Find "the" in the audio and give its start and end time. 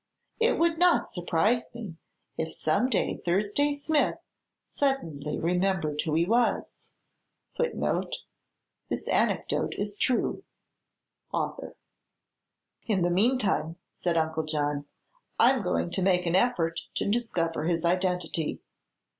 13.03-13.11